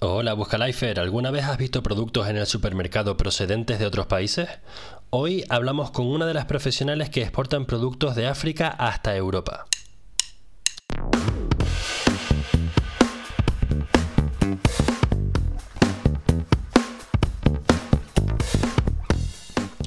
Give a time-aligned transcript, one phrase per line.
[0.00, 4.48] Hola Buscalifer, ¿alguna vez has visto productos en el supermercado procedentes de otros países?
[5.10, 9.66] Hoy hablamos con una de las profesionales que exportan productos de África hasta Europa.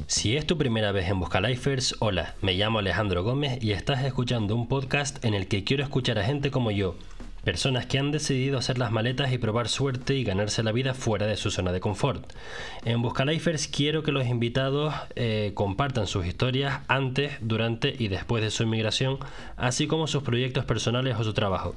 [0.08, 4.56] Si es tu primera vez en Buscalifers, hola, me llamo Alejandro Gómez y estás escuchando
[4.56, 6.98] un podcast en el que quiero escuchar a gente como yo
[7.44, 11.26] Personas que han decidido hacer las maletas y probar suerte y ganarse la vida fuera
[11.26, 12.32] de su zona de confort.
[12.86, 18.52] En Buscalifers quiero que los invitados eh, compartan sus historias antes, durante y después de
[18.52, 19.18] su inmigración,
[19.58, 21.76] así como sus proyectos personales o su trabajo.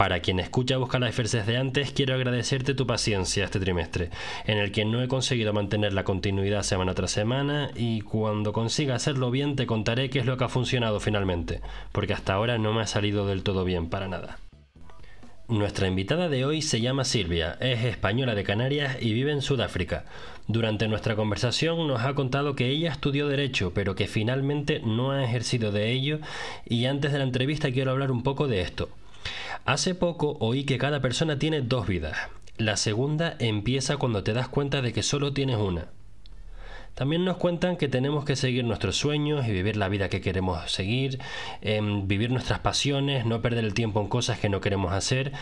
[0.00, 4.08] Para quien escucha Busca Lifers desde antes, quiero agradecerte tu paciencia este trimestre,
[4.46, 8.94] en el que no he conseguido mantener la continuidad semana tras semana y cuando consiga
[8.94, 11.60] hacerlo bien te contaré qué es lo que ha funcionado finalmente,
[11.92, 14.38] porque hasta ahora no me ha salido del todo bien para nada.
[15.48, 20.06] Nuestra invitada de hoy se llama Silvia, es española de Canarias y vive en Sudáfrica.
[20.48, 25.22] Durante nuestra conversación nos ha contado que ella estudió derecho, pero que finalmente no ha
[25.22, 26.20] ejercido de ello
[26.64, 28.88] y antes de la entrevista quiero hablar un poco de esto.
[29.64, 32.16] Hace poco oí que cada persona tiene dos vidas.
[32.56, 35.88] La segunda empieza cuando te das cuenta de que solo tienes una.
[36.94, 40.70] También nos cuentan que tenemos que seguir nuestros sueños y vivir la vida que queremos
[40.70, 41.18] seguir,
[41.62, 45.32] em, vivir nuestras pasiones, no perder el tiempo en cosas que no queremos hacer.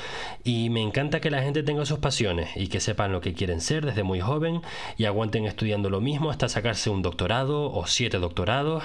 [0.45, 3.61] Y me encanta que la gente tenga sus pasiones y que sepan lo que quieren
[3.61, 4.63] ser desde muy joven
[4.97, 8.85] y aguanten estudiando lo mismo hasta sacarse un doctorado o siete doctorados.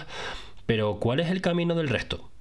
[0.65, 2.32] Pero ¿cuál es el camino del resto?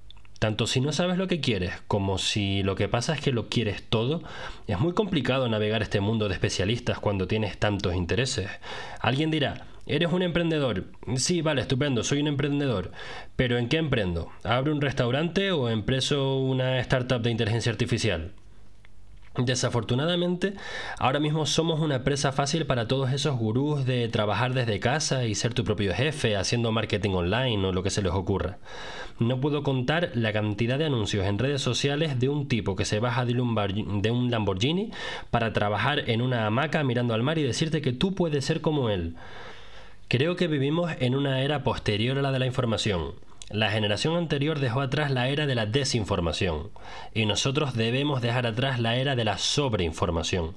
[0.43, 3.47] Tanto si no sabes lo que quieres como si lo que pasa es que lo
[3.47, 4.23] quieres todo,
[4.67, 8.49] es muy complicado navegar este mundo de especialistas cuando tienes tantos intereses.
[8.99, 10.83] Alguien dirá, ¿Eres un emprendedor?
[11.15, 12.91] Sí, vale, estupendo, soy un emprendedor.
[13.37, 14.31] ¿Pero en qué emprendo?
[14.43, 18.33] ¿Abro un restaurante o empreso una startup de inteligencia artificial?
[19.37, 20.53] Desafortunadamente,
[20.99, 25.33] ahora mismo somos una presa fácil para todos esos gurús de trabajar desde casa y
[25.33, 28.59] ser tu propio jefe haciendo marketing online o lo que se les ocurra.
[29.17, 32.99] No puedo contar la cantidad de anuncios en redes sociales de un tipo que se
[32.99, 34.91] baja de un Lamborghini
[35.31, 38.91] para trabajar en una hamaca mirando al mar y decirte que tú puedes ser como
[38.91, 39.15] él.
[40.09, 43.13] Creo que vivimos en una era posterior a la de la información
[43.53, 46.71] la generación anterior dejó atrás la era de la desinformación
[47.13, 50.55] y nosotros debemos dejar atrás la era de la sobreinformación.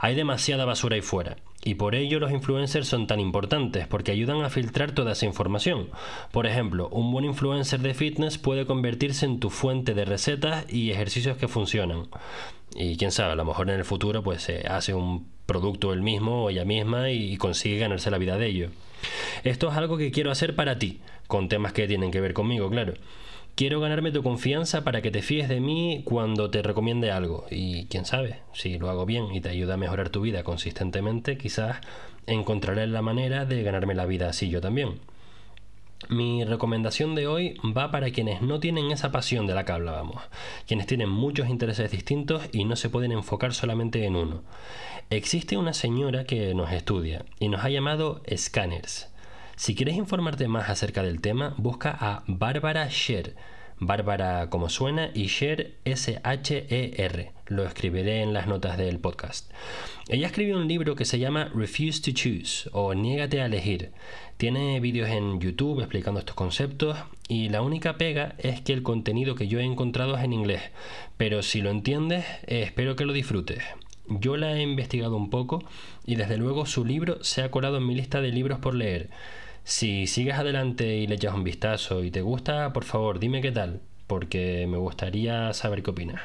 [0.00, 4.42] Hay demasiada basura ahí fuera y por ello los influencers son tan importantes porque ayudan
[4.42, 5.90] a filtrar toda esa información.
[6.32, 10.90] Por ejemplo, un buen influencer de fitness puede convertirse en tu fuente de recetas y
[10.90, 12.08] ejercicios que funcionan.
[12.74, 16.02] Y quién sabe, a lo mejor en el futuro pues se hace un producto él
[16.02, 18.68] mismo o ella misma y consigue ganarse la vida de ello.
[19.44, 22.70] Esto es algo que quiero hacer para ti, con temas que tienen que ver conmigo,
[22.70, 22.94] claro.
[23.54, 27.46] Quiero ganarme tu confianza para que te fíes de mí cuando te recomiende algo.
[27.50, 31.36] Y quién sabe, si lo hago bien y te ayuda a mejorar tu vida consistentemente,
[31.36, 31.78] quizás
[32.26, 35.00] encontraré la manera de ganarme la vida así yo también.
[36.08, 40.22] Mi recomendación de hoy va para quienes no tienen esa pasión de la que hablábamos,
[40.66, 44.42] quienes tienen muchos intereses distintos y no se pueden enfocar solamente en uno.
[45.10, 49.12] Existe una señora que nos estudia y nos ha llamado Scanners.
[49.56, 53.36] Si quieres informarte más acerca del tema, busca a Bárbara Sher.
[53.78, 57.32] Bárbara como suena y Sher S-H-E-R.
[57.52, 59.52] Lo escribiré en las notas del podcast.
[60.08, 63.90] Ella escribió un libro que se llama Refuse to Choose o Niégate a elegir.
[64.38, 66.96] Tiene vídeos en YouTube explicando estos conceptos
[67.28, 70.62] y la única pega es que el contenido que yo he encontrado es en inglés.
[71.18, 73.62] Pero si lo entiendes, espero que lo disfrutes.
[74.08, 75.62] Yo la he investigado un poco
[76.06, 79.10] y desde luego su libro se ha colado en mi lista de libros por leer.
[79.62, 83.52] Si sigues adelante y le echas un vistazo y te gusta, por favor dime qué
[83.52, 86.22] tal, porque me gustaría saber qué opinas.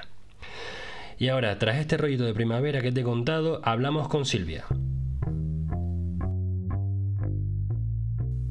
[1.19, 4.65] Y ahora, tras este rollito de primavera que te he contado, hablamos con Silvia.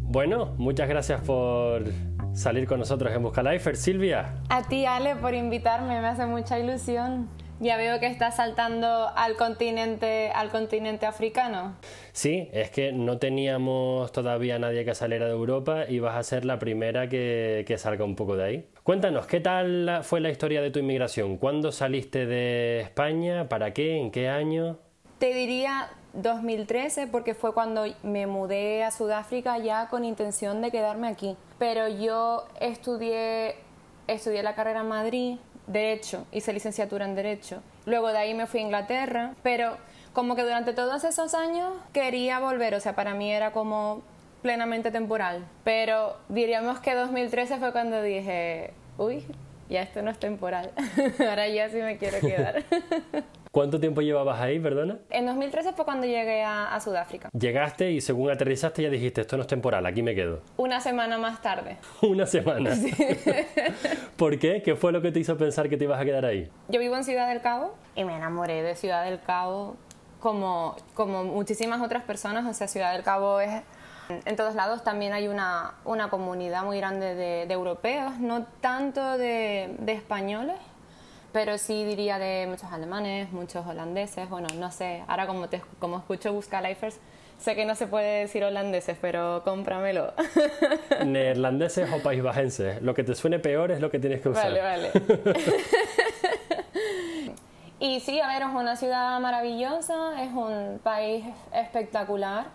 [0.02, 1.84] Bueno, muchas gracias por
[2.32, 4.40] salir con nosotros en Busca Lifer, Silvia.
[4.48, 7.28] A ti, Ale, por invitarme, me hace mucha ilusión.
[7.58, 11.76] Ya veo que estás saltando al continente, al continente africano.
[12.12, 16.44] Sí, es que no teníamos todavía nadie que saliera de Europa y vas a ser
[16.44, 18.66] la primera que, que salga un poco de ahí.
[18.82, 21.38] Cuéntanos, ¿qué tal fue la historia de tu inmigración?
[21.38, 23.48] ¿Cuándo saliste de España?
[23.48, 23.96] ¿Para qué?
[23.96, 24.78] ¿En qué año?
[25.18, 31.08] Te diría 2013 porque fue cuando me mudé a Sudáfrica ya con intención de quedarme
[31.08, 31.36] aquí.
[31.58, 33.56] Pero yo estudié,
[34.08, 37.62] estudié la carrera en Madrid, Derecho, hice licenciatura en Derecho.
[37.84, 39.76] Luego de ahí me fui a Inglaterra, pero
[40.12, 44.02] como que durante todos esos años quería volver, o sea, para mí era como
[44.42, 45.44] plenamente temporal.
[45.64, 49.24] Pero diríamos que 2013 fue cuando dije, uy,
[49.68, 50.72] ya esto no es temporal,
[51.18, 52.64] ahora ya sí me quiero quedar.
[53.56, 54.98] ¿Cuánto tiempo llevabas ahí, perdona?
[55.08, 57.30] En 2013 fue cuando llegué a, Sudáfrica.
[57.32, 60.42] Llegaste y según aterrizaste ya dijiste, esto no es temporal, aquí me quedo.
[60.58, 61.78] Una semana más tarde.
[62.02, 62.76] Una semana.
[62.76, 62.92] Sí.
[64.18, 64.60] ¿Por qué?
[64.62, 66.50] ¿Qué fue lo que te hizo pensar que te ibas a quedar ahí?
[66.68, 69.76] Yo vivo en Ciudad del Cabo y me enamoré de Ciudad del Cabo
[70.20, 72.44] como, como muchísimas otras personas.
[72.44, 73.62] O sea, Ciudad del Cabo es
[74.08, 79.74] en todos lados también hay una, una comunidad muy grande de, europeos, no tanto de,
[79.78, 80.56] de, españoles,
[81.36, 85.98] pero sí diría de muchos alemanes, muchos holandeses, bueno, no sé, ahora como, te, como
[85.98, 86.98] escucho Busca Lifers,
[87.36, 90.14] sé que no se puede decir holandeses, pero cómpramelo.
[91.04, 94.44] Neerlandeses o paisbajenses, lo que te suene peor es lo que tienes que usar.
[94.44, 94.90] Vale, vale.
[97.80, 101.22] y sí, a ver, es una ciudad maravillosa, es un país
[101.52, 102.46] espectacular.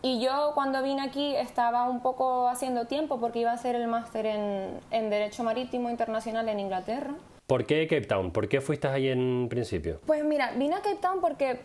[0.00, 3.86] Y yo cuando vine aquí estaba un poco haciendo tiempo porque iba a hacer el
[3.86, 7.16] máster en, en Derecho Marítimo Internacional en Inglaterra.
[7.50, 8.30] ¿Por qué Cape Town?
[8.30, 10.00] ¿Por qué fuiste ahí en principio?
[10.06, 11.58] Pues mira, vine a Cape Town porque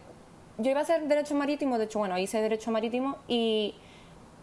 [0.58, 3.76] yo iba a hacer Derecho Marítimo, de hecho, bueno, hice Derecho Marítimo y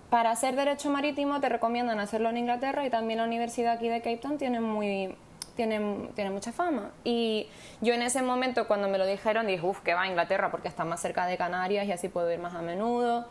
[0.09, 3.99] para hacer Derecho Marítimo te recomiendan hacerlo en Inglaterra y también la universidad aquí de
[3.99, 5.17] Cape Town tiene muy...
[5.57, 6.93] Tiene, tiene mucha fama.
[7.03, 7.49] Y
[7.81, 10.69] yo en ese momento, cuando me lo dijeron, dije, uff, que va a Inglaterra porque
[10.69, 13.27] está más cerca de Canarias y así puedo ir más a menudo,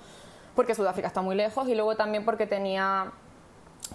[0.54, 3.14] porque Sudáfrica está muy lejos y luego también porque tenía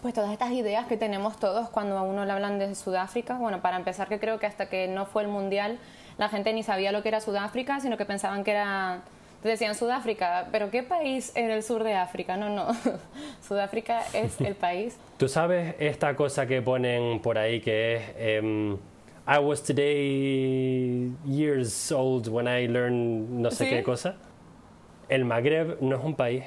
[0.00, 3.34] pues todas estas ideas que tenemos todos cuando a uno le hablan de Sudáfrica.
[3.38, 5.78] Bueno, para empezar que creo que hasta que no fue el Mundial
[6.18, 9.02] la gente ni sabía lo que era Sudáfrica, sino que pensaban que era...
[9.42, 12.36] Decían Sudáfrica, pero ¿qué país en el sur de África?
[12.36, 12.66] No, no,
[13.46, 14.98] Sudáfrica es el país.
[15.18, 18.02] ¿Tú sabes esta cosa que ponen por ahí que es...
[18.16, 18.76] Em,
[19.28, 24.16] I was today years old when I learned no sé qué cosa.
[25.08, 26.44] El Magreb no es un país.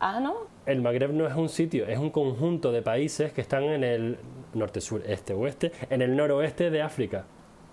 [0.00, 0.34] Ah, ¿no?
[0.66, 4.18] El Magreb no es un sitio, es un conjunto de países que están en el
[4.54, 7.24] norte, sur, este, oeste, en el noroeste de África.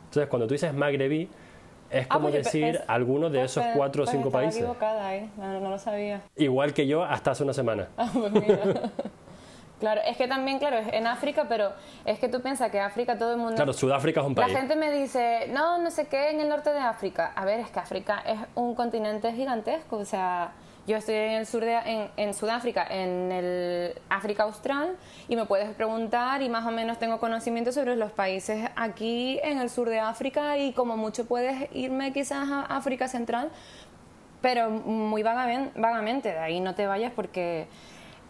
[0.06, 1.30] Entonces, cuando tú dices magrebí,
[1.90, 4.58] es ah, como pues decir alguno de pues esos cuatro o cinco países.
[4.58, 5.30] equivocada, ¿eh?
[5.38, 6.22] no, no, lo sabía.
[6.36, 7.90] Igual que yo hasta hace una semana.
[7.98, 8.58] Ah, pues mira.
[9.80, 11.72] claro, es que también, claro, es en África, pero
[12.06, 13.56] es que tú piensas que África todo el mundo...
[13.56, 14.52] Claro, Sudáfrica es un país.
[14.52, 17.34] La gente me dice, no, no sé qué, en el norte de África.
[17.36, 20.54] A ver, es que África es un continente gigantesco, o sea
[20.88, 24.96] yo estoy en el sur de, en, Sudáfrica, en el África Austral,
[25.28, 29.60] y me puedes preguntar y más o menos tengo conocimiento sobre los países aquí en
[29.60, 33.52] el sur de África y como mucho puedes irme quizás a África Central,
[34.42, 37.68] pero muy vagamente, vagamente de ahí no te vayas porque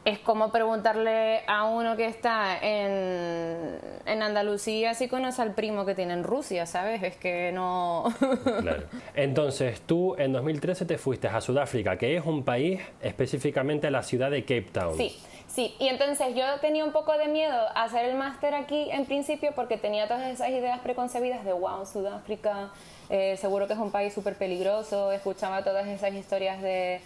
[0.04, 5.94] es como preguntarle a uno que está en, en, Andalucía si conoce al primo que
[5.94, 7.04] tiene en Rusia, ¿sabes?
[7.04, 8.06] Es que no...
[8.62, 8.84] claro.
[9.14, 14.02] Entonces, tú en 2013 te fuiste a Sudáfrica, que es un país específicamente a la
[14.02, 14.98] ciudad de Cape Town.
[14.98, 15.16] Sí,
[15.48, 15.76] sí.
[15.80, 19.52] Y entonces yo tenía un poco de miedo a hacer el máster aquí en principio
[19.56, 22.72] porque tenía todas esas ideas preconcebidas de, wow, Sudáfrica,
[23.10, 27.02] eh, seguro que es un país súper peligroso, escuchaba todas esas historias de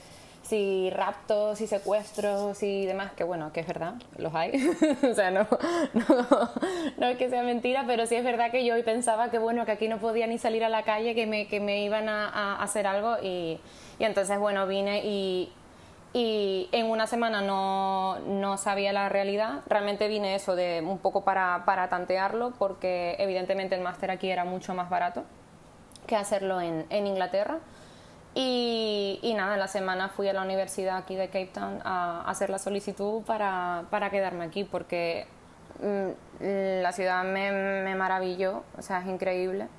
[0.47, 4.51] si raptos, y secuestros y demás, que bueno, que es verdad, los hay.
[5.11, 5.47] o sea, no,
[6.97, 9.65] no, es que sea mentira, pero sí es verdad que yo hoy pensaba que bueno,
[9.65, 12.61] que aquí no podía ni salir a la calle, que me, que me iban a,
[12.61, 13.59] hacer algo y,
[13.97, 15.51] y, entonces bueno, vine y,
[16.13, 19.63] y en una semana no, no, sabía la realidad.
[19.65, 24.45] Realmente vine eso de un poco para, para tantearlo porque evidentemente el máster aquí era
[24.45, 25.23] mucho más barato
[26.05, 27.57] que hacerlo en, en Inglaterra.
[28.37, 32.49] Y, nada, en la semana fui a la universidad aquí de Cape Town a, hacer
[32.49, 35.25] la solicitud para, quedarme aquí porque
[35.79, 37.51] mm, la ciudad me,
[37.83, 39.69] me, maravilló, o sea, es increíble.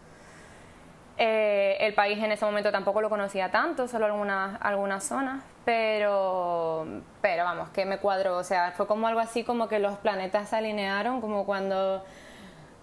[1.18, 6.86] Eh, el país en ese momento tampoco lo conocía tanto, solo algunas, algunas zonas, pero,
[7.20, 10.48] pero vamos, que me cuadró, o sea, fue como algo así como que los planetas
[10.48, 12.02] se alinearon, como cuando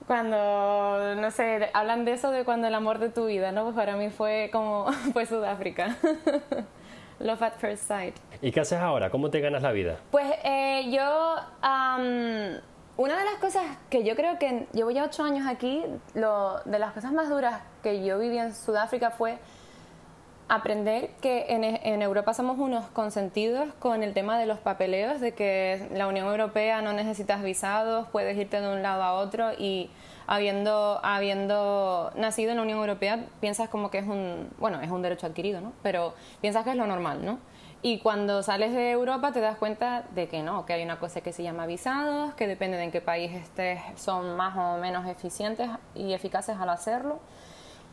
[0.08, 3.64] cuando, no sé, hablan de eso de cuando el amor de tu vida, ¿no?
[3.64, 5.98] Pues para mí fue como, fue Sudáfrica.
[7.20, 8.16] Love at first sight.
[8.42, 9.10] ¿Y qué haces ahora?
[9.10, 9.98] ¿Cómo te ganas la vida?
[10.12, 11.36] Pues eh, yo,
[12.98, 15.84] una de las cosas que yo creo que llevo ya ocho años aquí,
[16.16, 19.38] lo, de las cosas más duras que yo viví en Sudáfrica fue
[20.50, 25.88] aprender que en, Europa somos unos consentidos con el tema de los papeleos, de que
[25.94, 29.90] la Unión Europea no necesitas visados, puedes irte de un lado a otro y
[30.28, 35.02] habiendo, habiendo nacido en la Unión Europea piensas como que es un, bueno, es un
[35.02, 35.74] derecho adquirido, ¿no?
[35.82, 37.40] Pero piensas que es lo normal, ¿no?
[37.82, 41.20] Y cuando sales de Europa te das cuenta de que no, que hay una cosa
[41.20, 45.06] que se llama visados, que depende de en qué país estés, son más o menos
[45.06, 47.20] eficientes y eficaces al hacerlo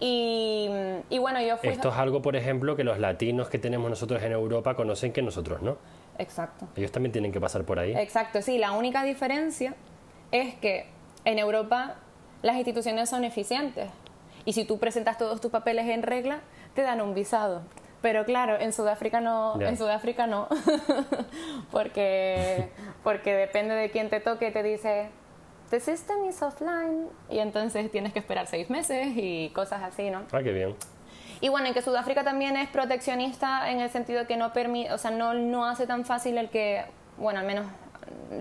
[0.01, 1.69] y, bueno, yo fui...
[1.69, 5.23] Esto es algo, por ejemplo, que los latinos que tenemos nosotros en Europa conocen que
[5.23, 5.77] nosotros no.
[6.19, 6.69] Exacto.
[6.77, 7.95] Ellos también tienen que pasar por ahí.
[7.97, 8.59] Exacto, sí.
[8.59, 9.75] La única diferencia
[10.33, 10.87] es que
[11.25, 11.97] en Europa
[12.43, 13.91] las instituciones son eficientes.
[14.45, 16.41] Y si tú presentas todos tus papeles en regla,
[16.75, 17.63] te dan un visado.
[18.01, 20.49] Pero claro, en Sudáfrica no, en Sudáfrica no,
[21.71, 22.71] porque,
[23.05, 25.11] porque depende de quién te toque, te dice,
[25.71, 30.23] the system is offline, y entonces tienes que esperar seis meses y cosas así, ¿no?
[30.33, 30.75] Ah, qué bien.
[31.41, 34.99] Y bueno, en que Sudáfrica también es proteccionista en el sentido que no permite, o
[34.99, 36.85] sea, no, no hace tan fácil el que,
[37.17, 37.67] bueno, al menos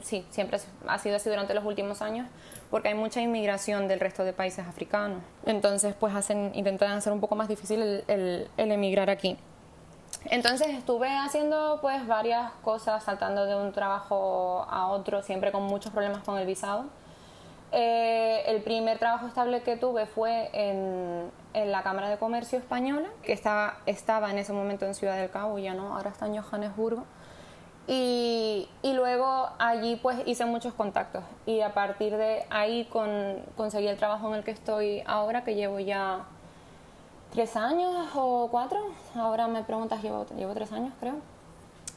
[0.03, 2.27] sí, siempre ha sido así durante los últimos años,
[2.69, 5.21] porque hay mucha inmigración del resto de países africanos.
[5.45, 9.37] Entonces, pues hacen, intentan hacer un poco más difícil el, el, emigrar aquí.
[10.25, 15.91] Entonces estuve haciendo pues varias cosas, saltando de un trabajo a otro, siempre con muchos
[15.91, 16.85] problemas con el visado.
[17.71, 23.09] Eh, el primer trabajo estable que tuve fue en, en, la Cámara de Comercio Española,
[23.21, 26.41] que estaba, estaba en ese momento en Ciudad del Cabo, ya no, ahora está en
[26.41, 27.05] Johannesburgo.
[27.87, 33.87] Y, y, luego allí pues hice muchos contactos y a partir de ahí con, conseguí
[33.87, 36.25] el trabajo en el que estoy ahora, que llevo ya
[37.31, 38.79] tres años o cuatro,
[39.15, 41.15] ahora me preguntas, llevo, llevo tres años creo.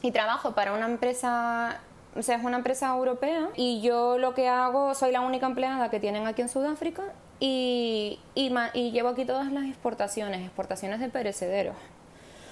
[0.01, 1.79] Y trabajo para una empresa,
[2.15, 5.89] o sea, es una empresa europea y yo lo que hago, soy la única empleada
[5.89, 7.03] que tienen aquí en Sudáfrica
[7.39, 11.75] y, y, y llevo aquí todas las exportaciones, exportaciones de perecederos.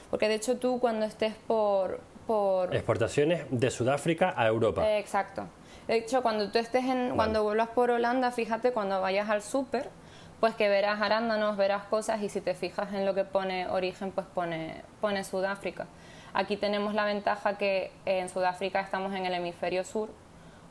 [0.10, 2.02] Porque de hecho tú cuando estés por,
[2.72, 4.98] Exportaciones de Sudáfrica a Europa.
[4.98, 5.48] exacto.
[5.88, 9.90] De hecho, cuando tú estés en, cuando vuelvas por Holanda, fíjate cuando vayas al súper,
[10.40, 14.12] pues que verás arándanos, verás cosas y si te fijas en lo que pone origen,
[14.12, 15.88] pues pone, pone Sudáfrica.
[16.34, 20.10] Aquí tenemos la ventaja que en Sudáfrica estamos en el hemisferio sur,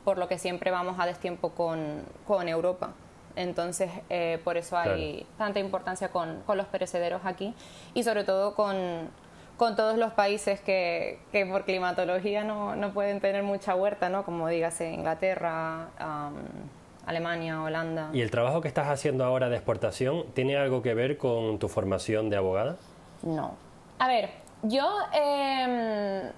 [0.03, 2.93] por lo que siempre vamos a destiempo con, con Europa.
[3.35, 7.53] Entonces, eh, por eso hay tanta importancia con, con los perecederos aquí
[7.93, 9.09] y sobre todo con,
[9.57, 14.25] con todos los países que, que por climatología no, no, pueden tener mucha huerta, ¿no?
[14.25, 15.89] como dígase Inglaterra,
[17.05, 18.09] Alemania, Holanda.
[18.13, 21.69] ¿Y el trabajo que estás haciendo ahora de exportación tiene algo que ver con tu
[21.69, 22.77] formación de abogada?
[23.23, 23.55] No.
[23.99, 24.31] A ver,
[24.63, 26.31] yo, eh,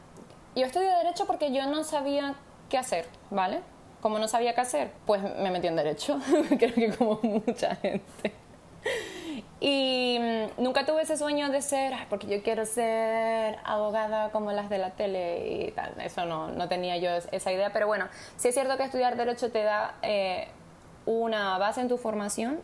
[0.56, 2.36] yo estudié Derecho porque yo no sabía
[2.70, 3.62] qué hacer, ¿vale?
[4.02, 6.20] Como no sabía qué hacer, pues me metí en Derecho,
[6.60, 8.34] creo que como mucha gente.
[9.66, 14.70] Y mm, nunca tuve ese sueño de ser, porque yo quiero ser abogada como las
[14.70, 15.94] de la tele y tal.
[16.02, 17.72] Eso no, no tenía yo esa idea.
[17.72, 20.50] Pero bueno, sí es cierto que estudiar Derecho te da eh,
[21.06, 22.60] una base en tu formación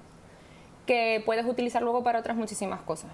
[0.86, 3.12] que puedes utilizar luego para otras muchísimas cosas.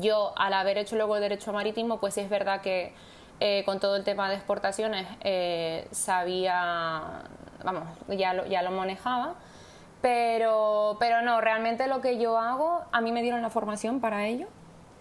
[0.00, 2.94] Yo, al haber hecho luego Derecho Marítimo, pues sí es verdad que
[3.40, 7.22] eh, con todo el tema de exportaciones eh, sabía,
[7.64, 9.34] vamos, ya lo, ya lo manejaba
[10.06, 14.26] pero, pero no, realmente lo que yo hago, a mí me dieron la formación para
[14.26, 14.46] ello.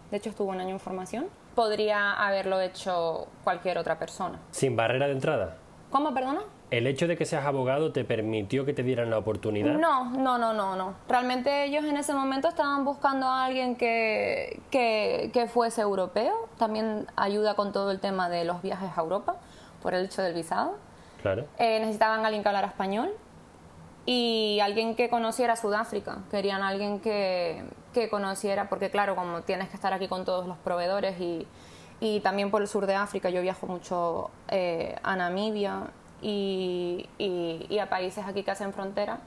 [0.10, 1.28] De hecho, estuvo un año en formación.
[1.54, 4.40] Podría haberlo hecho cualquier otra persona.
[4.50, 5.58] ¿Sin barrera de entrada?
[5.92, 6.42] ¿Cómo, perdona?
[6.72, 9.76] ¿El hecho de que seas abogado te permitió que te dieran la oportunidad?
[9.76, 10.96] No, no, no, no, no.
[11.08, 16.50] Realmente ellos en ese momento estaban buscando a alguien que, que, que fuese europeo.
[16.58, 19.36] También ayuda con todo el tema de los viajes a Europa,
[19.82, 20.78] por el hecho del visado.
[21.22, 21.46] Claro.
[21.60, 23.12] Eh, necesitaban a alguien que hablara español
[24.06, 26.20] y alguien que conociera Sudáfrica.
[26.32, 30.58] Querían alguien que, que, conociera, porque claro, como tienes que estar aquí con todos los
[30.58, 31.48] proveedores y,
[32.00, 35.88] y también por el sur de África, yo viajo mucho eh, a Namibia
[36.22, 39.20] y, y, a países aquí que hacen frontera.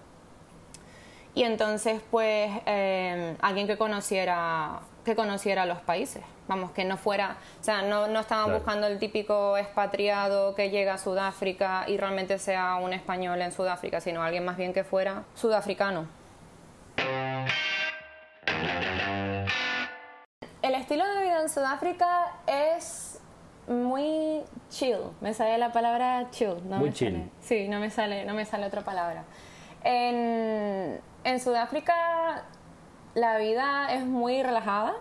[1.34, 7.36] Y entonces, pues, eh, alguien que conociera, que conociera los países vamos, que no fuera,
[7.60, 12.38] o sea, no, no estaban buscando el típico expatriado que llega a Sudáfrica y realmente
[12.38, 16.06] sea un español en Sudáfrica, sino alguien más bien que fuera sudafricano.
[20.62, 23.07] El estilo de vida en Sudáfrica es
[23.68, 24.98] muy chill.
[25.20, 26.56] Me sale la palabra chill.
[26.68, 27.30] No muy chill.
[27.40, 29.24] Sí, no me sale, no me sale otra palabra.
[29.84, 32.44] En, en Sudáfrica
[33.14, 34.94] la vida es muy relajada,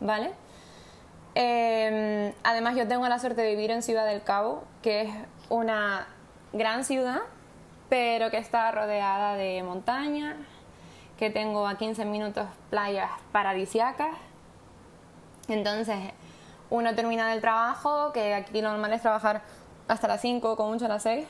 [0.00, 0.32] ¿vale?
[1.34, 5.10] Em, además, yo tengo la suerte de vivir en Ciudad del Cabo, que es
[5.48, 6.06] una
[6.52, 7.22] gran ciudad,
[7.88, 10.36] pero que está rodeada de montañas,
[11.18, 14.16] que tengo a 15 minutos playas paradisiacas.
[15.48, 15.98] Entonces,
[16.70, 19.42] uno termina del trabajo, que aquí lo normal es trabajar
[19.88, 21.26] hasta las 5, con mucho a las 6,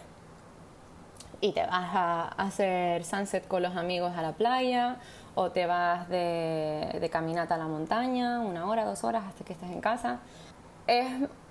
[1.40, 4.96] y te vas a hacer sunset con los amigos a la playa
[5.34, 9.70] o te vas de, caminata a la montaña, una hora, dos horas hasta que estés
[9.70, 10.20] en casa.
[10.86, 11.06] Es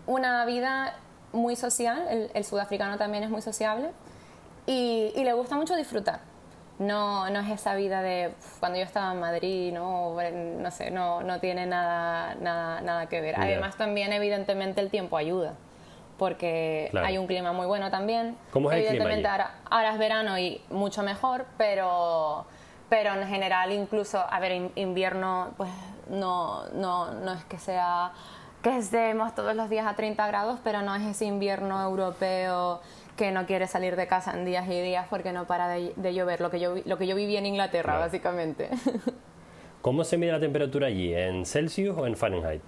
[0.07, 0.95] una vida
[1.31, 3.91] muy social, el, sudafricano también es muy sociable
[4.65, 6.21] y, le gusta mucho disfrutar.
[6.87, 10.15] No, no es esa vida de cuando yo estaba en Madrid, no,
[10.59, 13.35] no sé, no, no tiene nada, nada, nada que ver.
[13.39, 15.53] Además también evidentemente el tiempo ayuda
[16.17, 18.37] porque hay un clima muy bueno también.
[18.51, 22.45] ¿Cómo es Evidentemente el clima ahora, ahora, es verano y mucho mejor, pero
[22.89, 25.71] pero en general incluso, a ver, in- invierno pues
[26.09, 28.11] no, no, no es que sea
[28.61, 32.79] que estemos todos los días a 30 grados, pero no es ese invierno europeo
[33.17, 36.13] que no quiere salir de casa en días y días porque no para de, de
[36.13, 37.99] llover, lo que yo, lo que yo viví en Inglaterra, Claro.
[38.01, 38.69] básicamente.
[39.81, 41.13] ¿Cómo se mide la temperatura allí?
[41.13, 42.61] ¿En Celsius o en Fahrenheit?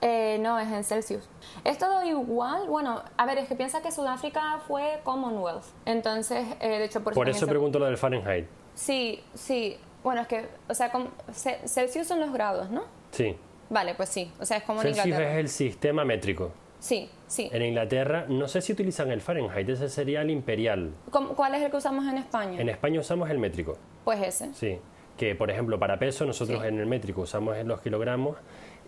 [0.00, 1.28] Eh, no, es en Celsius.
[1.64, 2.66] Es todo igual.
[2.68, 5.64] Bueno, a ver, es que piensa que Sudáfrica fue Commonwealth.
[5.84, 8.46] Entonces, eh, de hecho, por, Por eso pregunto lo del Fahrenheit.
[8.74, 9.76] Sí, sí.
[10.02, 10.90] Bueno, es que, o sea,
[11.32, 12.82] Ce- Celsius son los grados, ¿no?
[13.12, 13.36] Sí.
[13.70, 14.32] Vale, pues sí.
[14.40, 15.32] O sea, es como en Celsius Inglaterra.
[15.34, 16.50] es el sistema métrico.
[16.82, 17.48] Sí, sí.
[17.52, 20.90] En Inglaterra, no sé si utilizan el Fahrenheit, ese sería el imperial.
[21.12, 22.60] ¿Cómo- ¿Cuál es el que usamos en España?
[22.60, 24.52] En España usamos el métrico, Pues ese.
[24.52, 24.78] sí.
[25.16, 26.66] Que, por ejemplo, para peso, nosotros Sí.
[26.66, 28.36] en el métrico usamos en los kilogramos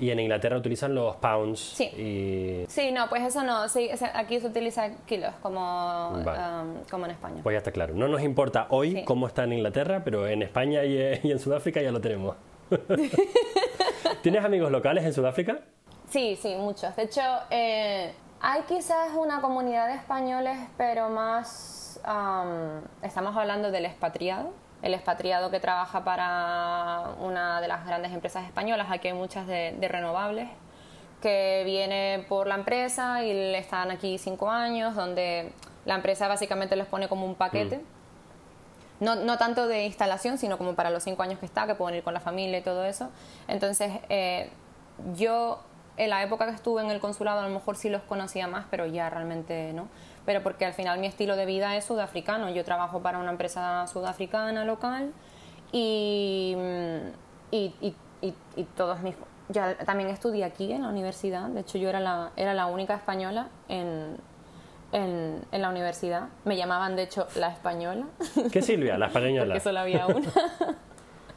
[0.01, 1.61] y en Inglaterra utilizan los pounds.
[1.61, 1.85] Sí.
[1.85, 3.69] Y Sí, no, pues eso no.
[3.69, 6.63] Sí, aquí se utiliza kilos como, Vale.
[6.79, 7.41] um, como en España.
[7.45, 7.95] pues ya está claro.
[7.95, 9.05] No nos importa hoy Sí.
[9.05, 12.35] cómo está en Inglaterra, pero en España y, eh, y en Sudáfrica ya lo tenemos.
[14.23, 15.61] ¿Tienes amigos locales en Sudáfrica?
[16.14, 16.94] Sí, sí, muchos.
[16.94, 23.85] De hecho, eh, hay quizás una comunidad de españoles, pero más am, estamos hablando del
[23.85, 24.52] expatriado.
[24.80, 29.75] El expatriado que trabaja para una de las grandes empresas españolas, aquí hay muchas de,
[29.76, 30.49] de renovables,
[31.21, 35.50] que viene por la empresa y le están aquí cinco años, donde
[35.85, 37.80] la empresa básicamente les pone como un paquete.
[39.00, 41.99] No, no tanto de instalación, sino como para los cinco años que está, que pueden
[41.99, 43.11] ir con la familia y todo eso.
[43.49, 44.52] Entonces, eh,
[45.16, 45.59] yo
[45.97, 48.67] en la época que estuve en el consulado a lo mejor sí los conocía más,
[48.71, 49.89] pero ya realmente no.
[50.27, 52.51] Pero porque al final mi estilo de vida es sudafricano.
[52.51, 55.13] Yo trabajo para una empresa sudafricana local
[55.73, 59.15] y, mm, y, y, y- y todos mis...
[59.51, 61.49] Yo también estudié aquí en la universidad.
[61.49, 64.17] De hecho, yo era la, era la única española en,
[64.93, 66.29] en, en la universidad.
[66.45, 68.07] Me llamaban, de hecho, la española.
[68.51, 68.97] ¿Qué Silvia?
[68.97, 69.45] La española.
[69.45, 70.33] Porque solo había una.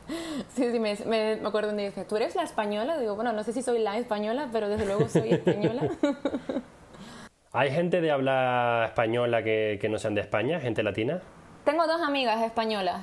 [0.49, 2.97] sí, sí, me, me, me acuerdo un día dije, ¿tú eres la española?
[2.97, 5.89] Digo, bueno, no sé si soy la española, pero desde luego soy española.
[7.53, 10.59] ¿Hay gente de habla española que, que no sean de España?
[10.59, 11.21] ¿Gente latina?
[11.63, 13.01] Tengo dos amigas españolas.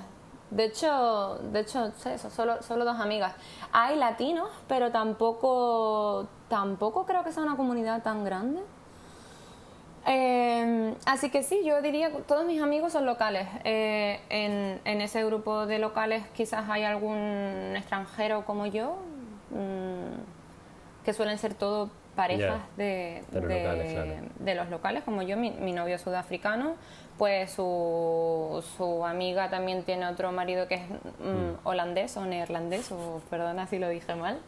[0.51, 3.35] De hecho, de hecho, eso, solo, solo dos amigas.
[3.73, 8.61] Hay latinos, pero tampoco, tampoco creo que sea una comunidad tan grande.
[10.07, 13.49] Eh, así que sí, yo diría que todos mis amigos son locales.
[13.65, 18.97] Eh, en, en ese grupo de locales quizás hay algún extranjero como yo,
[19.51, 24.11] mm, que suelen ser todo parejas de, de los locales, claro.
[24.39, 26.75] de los locales, como yo, mi, mi novio es sudafricano,
[27.19, 33.21] pues su, su amiga también tiene otro marido que es mm, holandés o neerlandés, o
[33.31, 34.39] perdona si lo dije mal.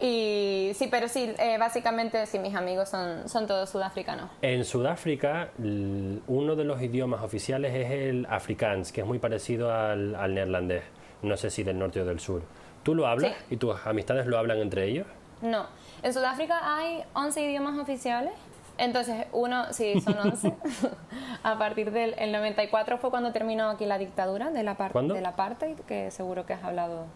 [0.00, 4.28] Y sí, pero sí, eh, básicamente sí, mis amigos son, son todos sudafricanos.
[4.42, 10.14] En Sudáfrica, uno de los idiomas oficiales es el afrikaans, que es muy parecido al,
[10.16, 10.82] al neerlandés.
[11.22, 12.42] No sé si del norte o del sur.
[12.82, 13.54] ¿Tú lo hablas Sí.
[13.54, 15.06] y tus amistades lo hablan entre ellos?
[15.40, 15.66] No,
[16.02, 18.32] en Sudáfrica hay 11 idiomas oficiales.
[18.76, 20.52] Entonces, uno, sí, son 11.
[21.44, 25.14] a partir del el 94 fue cuando terminó aquí la dictadura de la parte ¿Cuándo?
[25.14, 27.06] del apartheid, que seguro que has hablado.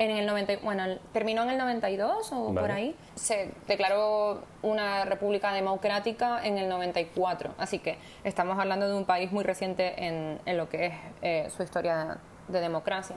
[0.00, 2.96] En el 90, bueno, terminó en el 92 o por ahí.
[3.16, 7.52] Se declaró una república democrática en el 94.
[7.58, 11.50] Así que estamos hablando de un país muy reciente en, en lo que es eh,
[11.54, 12.16] su historia
[12.48, 13.16] de democracia.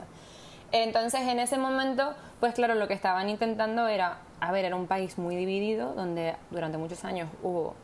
[0.72, 4.86] Entonces, en ese momento, pues claro, lo que estaban intentando era, a ver, era un
[4.86, 7.76] país muy dividido, donde durante muchos años hubo,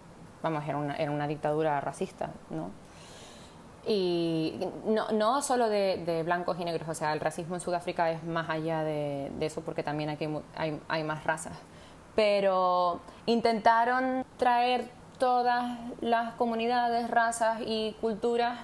[0.43, 2.71] vamos, era una, era una dictadura racista, ¿no?
[3.87, 8.11] Y no, no solo de, de blancos y negros, o sea, el racismo en Sudáfrica
[8.11, 11.59] es más allá de, de eso porque también aquí hay, hay más razas.
[12.15, 18.59] Pero intentaron traer todas las comunidades, razas y culturas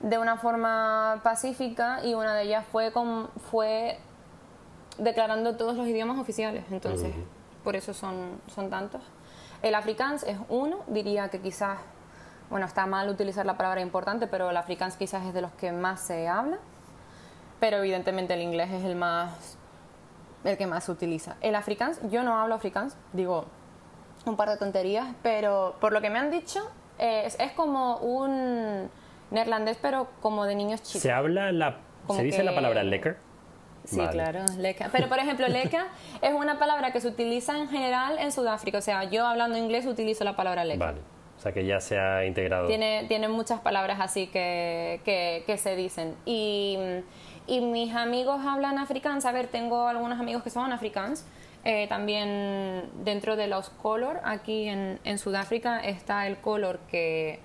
[0.00, 3.98] de una forma pacífica y una de ellas fue, con, fue
[4.96, 6.64] declarando todos los idiomas oficiales.
[6.70, 7.12] Entonces,
[7.64, 9.02] por eso son, son tantos.
[9.62, 11.78] El afrikaans es uno, diría que quizás,
[12.50, 15.72] bueno, está mal utilizar la palabra importante, pero el afrikaans quizás es de los que
[15.72, 16.58] más se habla.
[17.60, 19.56] Pero evidentemente el inglés es el más
[20.44, 21.36] el que más se utiliza.
[21.40, 23.46] El afrikaans, yo no hablo afrikaans, digo
[24.24, 26.60] un par de tonterías, pero por lo que me han dicho,
[26.98, 28.88] eh, es, es como un
[29.30, 31.02] neerlandés, pero como de niños chicos.
[31.02, 31.78] ¿Se habla la...
[32.06, 33.18] Como ¿Se dice que- la palabra lekker?
[33.84, 34.12] Sí, Vale.
[34.12, 34.90] claro, leca.
[34.92, 35.86] Pero por ejemplo, leca
[36.22, 38.78] es una palabra que se utiliza en general en Sudáfrica.
[38.78, 40.84] O sea, yo hablando inglés utilizo la palabra leca.
[40.86, 41.00] Vale.
[41.38, 42.66] O sea que ya se ha integrado.
[42.66, 46.16] Tiene, tiene muchas palabras así que, que, que se dicen.
[46.26, 46.76] Y,
[47.46, 49.24] y mis amigos hablan afrikaans.
[49.24, 51.24] A ver, tengo algunos amigos que son afrikaans.
[51.64, 57.40] Eh, también dentro de los color, aquí en, en Sudáfrica está el color que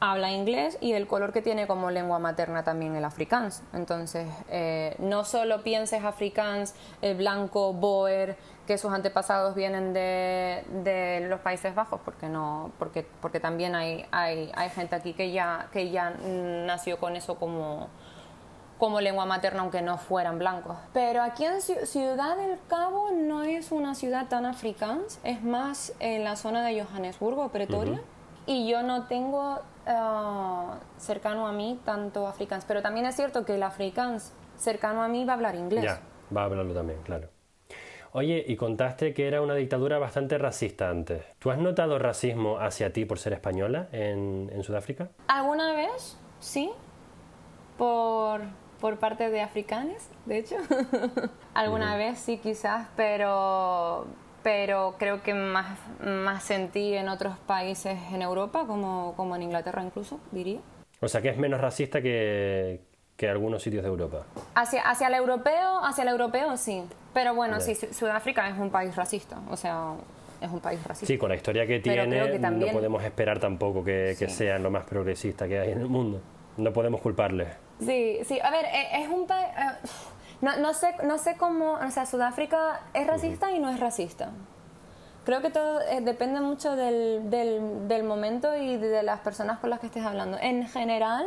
[0.00, 3.62] habla inglés y el color que tiene como lengua materna también el afrikaans.
[3.74, 8.36] Entonces, eh, no solo pienses afrikaans, el blanco, boer,
[8.70, 14.06] que sus antepasados vienen de, de, los Países Bajos, porque no, porque, porque también hay,
[14.12, 17.88] hay, hay gente aquí que ya, que ya nació con eso como
[18.78, 20.76] como lengua materna, aunque no fueran blancos.
[20.92, 26.22] Pero aquí en Ciudad del Cabo no es una ciudad tan africana, es más en
[26.22, 28.00] la zona de Johannesburgo, Pretoria.
[28.46, 32.64] Y yo no tengo uh, cercano a mí tanto africans.
[32.66, 35.82] Pero también es cierto que el africans cercano a mí va a hablar inglés.
[35.82, 36.00] Ya,
[36.34, 37.39] va a hablarlo también, claro.
[38.12, 41.22] Oye, y contaste que era una dictadura bastante racista antes.
[41.38, 45.10] ¿Tú has notado racismo hacia ti por ser española en, en Sudáfrica?
[45.28, 46.18] ¿Alguna vez?
[46.40, 46.70] Sí.
[47.78, 48.42] Por
[48.80, 50.56] por parte de africanos, de hecho.
[51.54, 54.06] Alguna vez sí, quizás, pero,
[54.42, 59.84] pero creo que más, más sentí en otros países en Europa, como, como en Inglaterra
[59.84, 60.60] incluso, diría.
[61.00, 62.80] O sea, que es menos racista que,
[63.20, 64.24] que algunos sitios de Europa.
[64.54, 66.82] Hacia, hacia el europeo, hacia el europeo sí.
[67.12, 69.92] Pero bueno, sí, Sudáfrica es un país racista, o sea,
[70.40, 71.06] es un país racista.
[71.06, 74.84] Sí, con la historia que tiene, no podemos esperar tampoco que, que sean lo más
[74.84, 76.22] progresista que hay en el mundo.
[76.56, 77.48] No podemos culparles.
[77.78, 79.48] Sí, sí, a ver, e, es un país...
[79.48, 79.88] Eh,
[80.40, 84.30] no, no, sé, no sé cómo, o sea, Sudáfrica es racista y no es racista.
[85.26, 89.68] Creo que todo eh, depende mucho del, del, del, momento y de las personas con
[89.68, 90.38] las que estés hablando.
[90.40, 91.26] En general,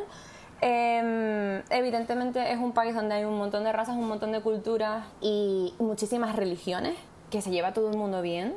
[0.66, 5.06] em, evidentemente es un país donde hay un montón de razas, un montón de culturas
[5.20, 6.96] y muchísimas religiones,
[7.30, 8.54] que se lleva todo el mundo bien.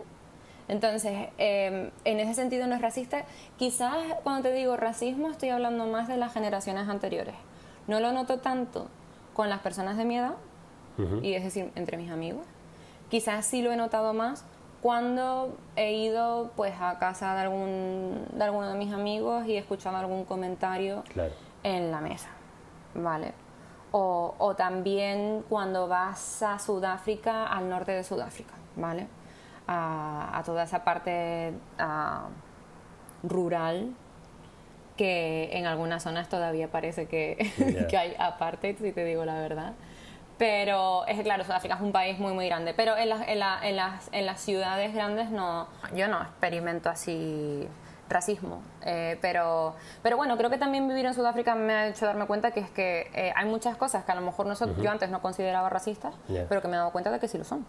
[0.69, 3.25] Entonces, em, en ese sentido no es racista.
[3.57, 7.35] Quizás cuando te digo racismo estoy hablando más de las generaciones anteriores.
[7.89, 8.87] No lo noto tanto
[9.35, 10.35] con las personas de mi edad,
[11.23, 12.47] y es decir, entre mis amigos.
[13.11, 14.45] Quizás sí lo he notado más
[14.81, 19.59] cuando he ido pues a casa de algún de alguno de mis amigos y he
[19.59, 21.03] escuchado algún comentario
[21.67, 22.29] en la mesa,
[22.95, 23.33] ¿vale?
[23.91, 29.09] O, o, también cuando vas a Sudáfrica, al norte de Sudáfrica, ¿vale?
[29.67, 31.55] A, a toda esa parte
[33.25, 33.95] rural
[34.97, 39.73] que en algunas zonas todavía parece que, que hay apartheid, si te digo la verdad.
[40.39, 42.75] Pero es claro, Sudáfrica es un país muy, muy grande.
[42.75, 47.67] Pero en, en, en, las, en las ciudades grandes no, yo no experimento así
[48.09, 48.63] racismo.
[48.85, 52.51] Eh, pero, pero bueno, creo que también vivir en Sudáfrica me ha hecho darme cuenta
[52.51, 55.21] que es que eh, hay muchas cosas que a lo mejor nosotros, yo antes no
[55.23, 56.15] consideraba racistas,
[56.49, 57.67] pero que me he dado cuenta de que sí lo son.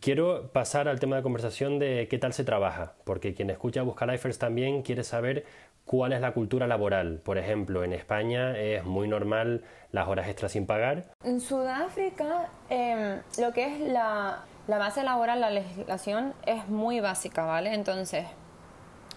[0.00, 4.06] Quiero pasar al tema de conversación de qué tal se trabaja, porque quien escucha Busca
[4.06, 5.44] Lifers también quiere saber
[5.84, 7.20] cuál es la cultura laboral.
[7.22, 11.04] Por ejemplo, en España es muy normal las horas extras sin pagar.
[11.22, 17.74] En Sudáfrica, em, lo que es la, base laboral, la legislación es muy básica, ¿vale?
[17.74, 18.26] Entonces,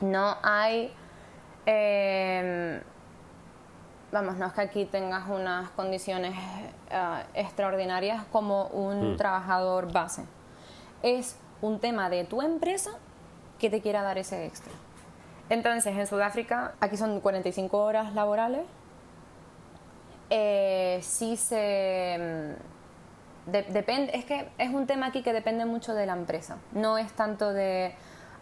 [0.01, 0.93] no hay...
[1.65, 2.81] Em,
[4.11, 6.33] vamos, no es que aquí tengas unas condiciones
[6.89, 9.17] eh, extraordinarias como un mm.
[9.17, 10.25] trabajador base
[11.05, 12.91] es un tema de tu empresa
[13.59, 14.73] que te quiera dar ese extra.
[15.49, 18.63] Entonces, en Sudáfrica, aquí son 45 horas laborales.
[20.31, 22.55] Eh, sí se...
[23.45, 26.57] Depende, es que es un tema aquí que depende mucho de la empresa.
[26.71, 27.93] No es tanto de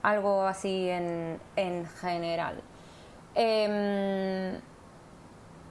[0.02, 2.62] algo así en, en general.
[3.36, 4.60] Em,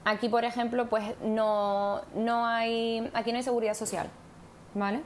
[0.04, 3.10] aquí, por ejemplo, pues no, no hay...
[3.14, 4.08] Aquí no hay seguridad social,
[4.74, 5.02] ¿vale?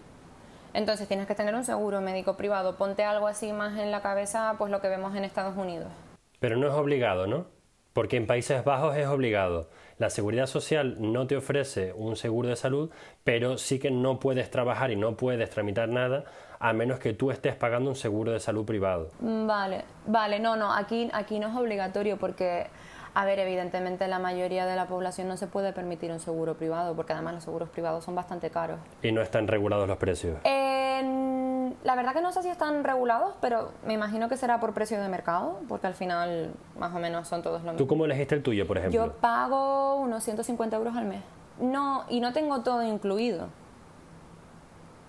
[0.74, 2.76] Entonces tienes que tener un seguro médico privado.
[2.76, 5.88] Ponte algo así más en la cabeza, pues lo que vemos en Estados Unidos.
[6.40, 7.46] Pero no es obligado, ¿no?
[7.96, 9.70] Porque en Países Bajos es obligado.
[9.96, 12.90] La seguridad social no te ofrece un seguro de salud,
[13.24, 16.24] pero sí que no puedes trabajar y no puedes tramitar nada
[16.58, 19.08] a menos que tú estés pagando un seguro de salud privado.
[19.18, 22.66] Vale, vale, no, no, aquí, aquí no es obligatorio porque
[23.14, 26.94] a ver, evidentemente la mayoría de la población no se puede permitir un seguro privado
[26.94, 28.78] porque además los seguros privados son bastante caros.
[29.02, 30.36] ¿Y no están regulados los precios?
[31.86, 35.00] La verdad que no sé si están regulados, pero me imagino que será por precio
[35.00, 37.78] de mercado porque al final más o menos son todos lo mismo.
[37.78, 39.06] ¿Tú cómo elegiste el tuyo, por ejemplo?
[39.06, 41.22] Yo pago unos 150 euros al mes.
[41.60, 43.48] No, y no tengo todo incluido.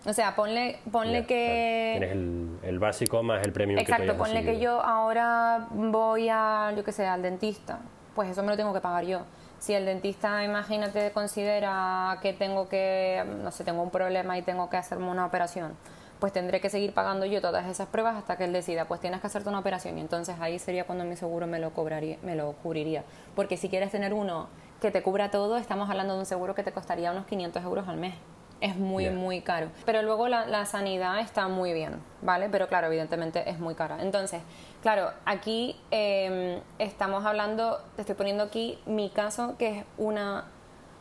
[0.06, 1.96] O sea, ponle, ponle que...
[1.98, 6.72] Tienes el, el, básico más el premium Exacto, que ponle que yo ahora voy a,
[6.78, 7.80] yo qué sé, al dentista
[8.18, 9.20] pues eso me lo tengo que pagar yo.
[9.60, 14.72] Si el dentista, imagínate, considera que tengo que, no sé, tengo un problema y tengo
[14.72, 15.74] que hacerme una operación,
[16.20, 19.22] pues tendré que seguir pagando yo todas esas pruebas hasta que él decida, pues tienes
[19.22, 22.36] que hacerte una operación y entonces ahí sería cuando mi seguro me lo cobraría, me
[22.36, 23.04] lo cubriría.
[23.36, 24.48] Porque si quieres tener uno
[24.82, 27.88] que te cubra todo, estamos hablando de un seguro que te costaría unos 500 euros
[27.88, 28.16] al mes.
[28.60, 29.70] es muy, muy caro.
[29.86, 32.50] Pero luego la, sanidad está muy bien, ¿vale?
[32.50, 34.02] Pero claro, evidentemente es muy cara.
[34.02, 34.42] Entonces,
[34.82, 40.46] claro, aquí em, estamos hablando, te estoy poniendo aquí mi caso, que es una...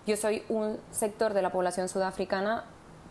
[0.06, 2.64] Yo soy un sector de la población sudafricana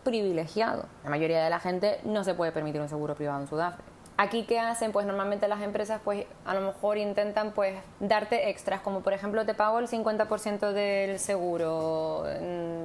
[0.06, 0.86] privilegiado.
[1.02, 3.90] La mayoría de la gente no se puede permitir un seguro privado en Sudáfrica.
[4.18, 8.80] Aquí qué hacen, pues normalmente las empresas pues a lo mejor intentan pues darte extras,
[8.80, 12.24] como por ejemplo te pago el 50% del seguro,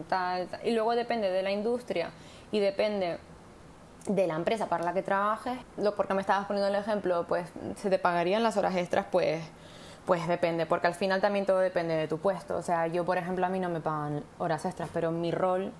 [0.10, 2.10] tal, y luego depende de la industria
[2.52, 3.18] y depende
[4.08, 7.48] de la empresa para la que trabajes, lo porque me estabas poniendo el ejemplo, pues
[7.78, 9.42] se te pagarían las horas extras, pues
[10.06, 12.58] pues depende, porque al final también todo depende de tu puesto.
[12.58, 15.72] O sea, yo por ejemplo a mí no me pagan horas extras, pero mi rol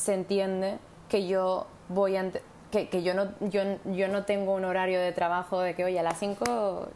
[0.00, 2.30] se entiende que yo voy a
[2.70, 6.02] que, yo, no, yo, yo no tengo un horario de trabajo de que, oye, a
[6.02, 6.88] las 5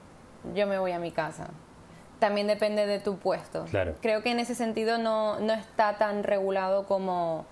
[0.54, 1.48] yo me voy a mi casa.
[2.20, 3.66] También depende de tu puesto.
[4.00, 7.44] Creo que en ese sentido no, no está tan regulado como,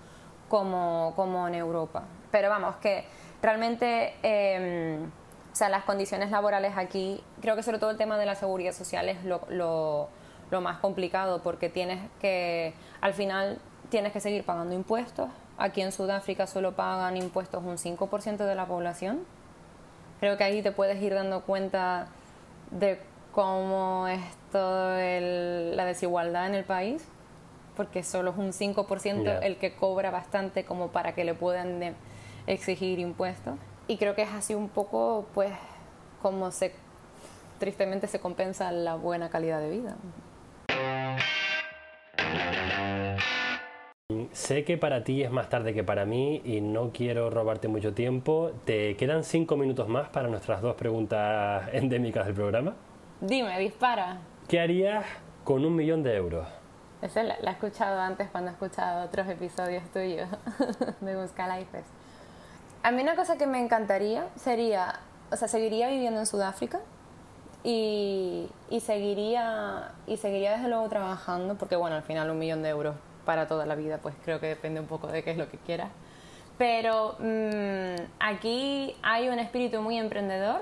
[0.47, 2.03] como, como en Europa.
[2.31, 3.05] Pero vamos, que
[3.41, 4.15] realmente...
[4.23, 5.11] Em,
[5.51, 8.73] o sea, las condiciones laborales aquí, creo que sobre todo el tema de la seguridad
[8.73, 10.09] social es lo, lo,
[10.49, 15.91] lo, más complicado porque tienes que, al final, tienes que seguir pagando impuestos, Aquí en
[15.91, 19.25] Sudáfrica solo pagan impuestos un 5% de la población.
[20.19, 22.07] Creo que ahí te puedes ir dando cuenta
[22.71, 22.99] de
[23.31, 27.05] cómo es toda la desigualdad en el país,
[27.75, 31.95] porque solo es un 5% el que cobra bastante como para que le puedan
[32.47, 33.55] exigir impuestos.
[33.87, 35.51] Y creo que es así un poco, pues,
[36.21, 36.73] como se
[37.59, 39.95] tristemente se compensa la buena calidad de vida.
[44.33, 47.93] Sé que para ti es más tarde que para mí y no quiero robarte mucho
[47.93, 48.51] tiempo.
[48.65, 52.73] ¿Te quedan cinco minutos más para nuestras dos preguntas endémicas del programa?
[53.21, 54.17] Dime, dispara.
[54.47, 55.05] ¿Qué harías
[55.43, 56.47] con un millón de euros?
[57.01, 60.29] Esa la, he escuchado antes cuando he escuchado otros episodios tuyos
[61.01, 61.87] de Busca Lifers.
[62.81, 64.99] A mí una cosa que me encantaría sería,
[65.31, 66.79] o sea, seguiría viviendo en Sudáfrica
[67.63, 72.69] y, y, seguiría, y seguiría desde luego trabajando, porque bueno, al final un millón de
[72.69, 75.49] euros para toda la vida, pues creo que depende un poco de qué es lo
[75.49, 75.89] que quieras.
[76.57, 80.61] Pero mm, aquí hay un espíritu muy emprendedor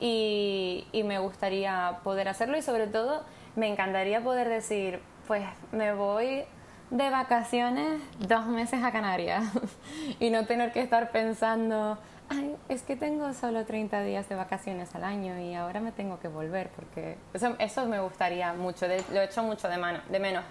[0.00, 3.22] y, me gustaría poder hacerlo y sobre todo
[3.54, 6.44] me encantaría poder decir, pues me voy
[6.90, 9.44] de vacaciones dos meses a Canarias
[10.20, 14.94] y no tener que estar pensando, ay, es que tengo solo 30 días de vacaciones
[14.94, 19.24] al año y ahora me tengo que volver porque eso, me gustaría mucho, lo he
[19.24, 20.44] hecho mucho de, mano, de menos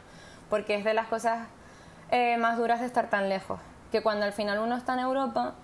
[0.52, 1.48] porque es de las cosas
[2.12, 3.60] eh, más duras de estar tan lejos,
[3.92, 5.56] que cuando al final uno está en Europa,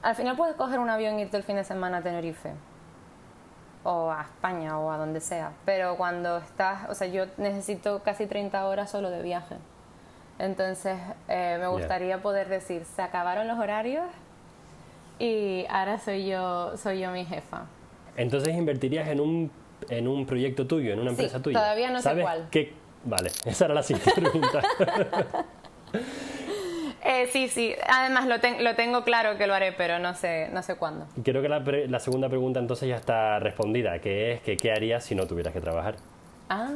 [0.00, 2.52] al final puedes coger un avión e irte el fin de semana a Tenerife,
[3.82, 8.26] o a España, o a donde sea, pero cuando estás, o sea, yo necesito casi
[8.26, 9.56] 30 horas solo de viaje.
[10.38, 10.96] Entonces,
[11.28, 14.06] eh, me gustaría poder decir, se acabaron los horarios
[15.18, 17.66] y ahora soy yo, soy yo mi jefa.
[18.16, 19.50] Entonces, ¿invertirías en un,
[19.88, 21.58] en un proyecto tuyo, en una empresa tuya?
[21.58, 22.46] Todavía no sé cuál.
[22.50, 24.62] Qué, Vale, esa era la siguiente pregunta.
[27.04, 27.74] Eh, sí, sí.
[27.88, 31.06] Además lo, lo, tengo claro que lo haré, pero no sé, no sé cuándo.
[31.24, 35.04] Creo que la, la, segunda pregunta entonces ya está respondida, que es que qué harías
[35.04, 35.96] si no tuvieras que trabajar.
[36.48, 36.70] Ah,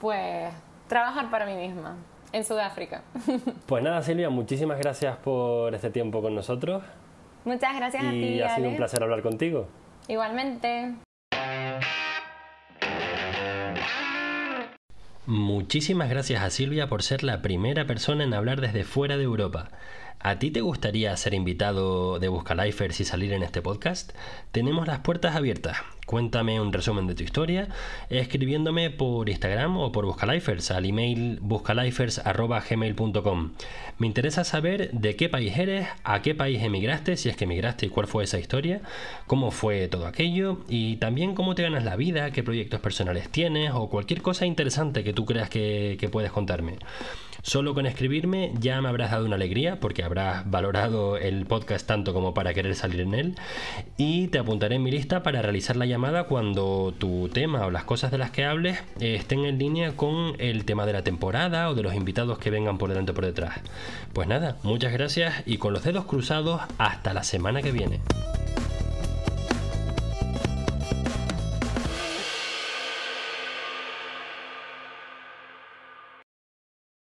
[0.00, 0.52] pues
[0.88, 1.96] trabajar para mí misma
[2.32, 3.02] en Sudáfrica.
[3.66, 6.82] Pues nada, Silvia, muchísimas gracias por este tiempo con nosotros.
[7.44, 8.16] Muchas gracias a ti.
[8.16, 9.68] Y ha sido un placer hablar contigo.
[10.08, 10.94] Igualmente.
[15.30, 19.70] Muchísimas gracias a Silvia por ser la primera persona en hablar desde fuera de Europa.
[20.18, 24.10] ¿A ti te gustaría ser invitado de Buscalifers y salir en este podcast?
[24.50, 25.76] Tenemos las puertas abiertas.
[26.10, 27.68] Cuéntame un resumen de tu historia
[28.08, 33.52] escribiéndome por Instagram o por Buscalifers al email buscalifers.gmail.com.
[33.98, 37.86] Me interesa saber de qué país eres, a qué país emigraste, si es que emigraste
[37.86, 38.80] y cuál fue esa historia,
[39.28, 43.70] cómo fue todo aquello y también cómo te ganas la vida, qué proyectos personales tienes
[43.72, 46.78] o cualquier cosa interesante que tú creas que, que puedes contarme.
[47.42, 52.12] Solo con escribirme ya me habrás dado una alegría porque habrás valorado el podcast tanto
[52.12, 53.34] como para querer salir en él
[53.96, 57.84] y te apuntaré en mi lista para realizar la llamada cuando tu tema o las
[57.84, 61.74] cosas de las que hables estén en línea con el tema de la temporada o
[61.74, 63.60] de los invitados que vengan por delante o por detrás.
[64.12, 68.00] Pues nada, muchas gracias y con los dedos cruzados hasta la semana que viene.